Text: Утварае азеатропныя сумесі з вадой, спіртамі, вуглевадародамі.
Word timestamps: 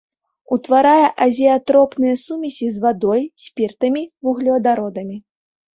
Утварае 0.55 1.03
азеатропныя 1.25 2.15
сумесі 2.23 2.67
з 2.79 2.85
вадой, 2.87 3.21
спіртамі, 3.47 4.03
вуглевадародамі. 4.27 5.17